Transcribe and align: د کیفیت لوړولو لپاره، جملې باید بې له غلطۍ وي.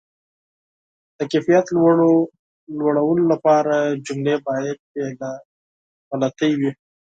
د 1.17 1.19
کیفیت 1.31 1.65
لوړولو 2.77 3.23
لپاره، 3.33 3.75
جملې 4.05 4.35
باید 4.47 4.77
بې 4.91 5.05
له 5.19 5.29
غلطۍ 6.09 6.51
وي. 6.59 6.71